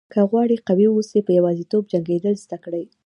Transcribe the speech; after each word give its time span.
که 0.13 0.19
غواړئ 0.29 0.57
قوي 0.67 0.87
واوسئ 0.89 1.19
په 1.25 1.31
یوازیتوب 1.39 1.83
جنګېدل 1.91 2.35
زده 2.43 2.57
کړئ. 2.63 2.83